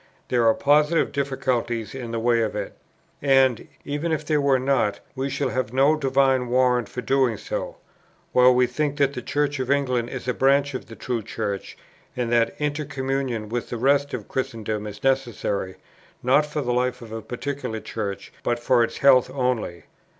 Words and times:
There 0.29 0.47
are 0.47 0.55
positive 0.55 1.11
difficulties 1.11 1.93
in 1.93 2.09
the 2.09 2.17
way 2.19 2.41
of 2.41 2.55
it. 2.55 2.73
And, 3.21 3.67
even 3.85 4.11
if 4.11 4.25
there 4.25 4.41
were 4.41 4.57
not, 4.57 4.99
we 5.13 5.29
shall 5.29 5.49
have 5.49 5.73
no 5.73 5.95
divine 5.95 6.47
warrant 6.47 6.89
for 6.89 7.01
doing 7.01 7.37
so, 7.37 7.75
while 8.31 8.51
we 8.51 8.65
think 8.65 8.97
that 8.97 9.13
the 9.13 9.21
Church 9.21 9.59
of 9.59 9.69
England 9.69 10.09
is 10.09 10.27
a 10.27 10.33
branch 10.33 10.73
of 10.73 10.87
the 10.87 10.95
true 10.95 11.21
Church, 11.21 11.77
and 12.17 12.31
that 12.31 12.55
intercommunion 12.57 13.47
with 13.47 13.69
the 13.69 13.77
rest 13.77 14.11
of 14.15 14.27
Christendom 14.27 14.87
is 14.87 15.03
necessary, 15.03 15.75
not 16.23 16.47
for 16.47 16.61
the 16.63 16.73
life 16.73 17.03
of 17.03 17.11
a 17.11 17.21
particular 17.21 17.79
Church, 17.79 18.33
but 18.41 18.57
for 18.59 18.83
its 18.83 18.97
health 18.97 19.29
only. 19.31 19.83